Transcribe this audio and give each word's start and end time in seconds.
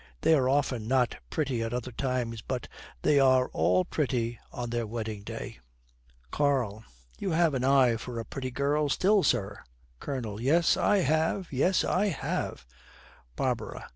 They 0.21 0.33
are 0.33 0.49
often 0.49 0.87
not 0.87 1.17
pretty 1.29 1.61
at 1.61 1.75
other 1.75 1.91
times, 1.91 2.41
but 2.41 2.67
they 3.03 3.19
are 3.19 3.49
all 3.49 3.85
pretty 3.85 4.39
on 4.51 4.71
their 4.71 4.87
wedding 4.87 5.21
day.' 5.21 5.59
KARL. 6.31 6.83
'You 7.19 7.33
have 7.33 7.53
an 7.53 7.63
eye 7.63 7.97
for 7.97 8.17
a 8.17 8.25
pretty 8.25 8.49
girl 8.49 8.89
still, 8.89 9.21
sir!' 9.21 9.59
COLONEL. 9.99 10.41
'Yes, 10.41 10.75
I 10.75 11.01
have; 11.05 11.53
yes, 11.53 11.83
I 11.83 12.07
have!' 12.07 12.65
BARBARA. 13.35 13.89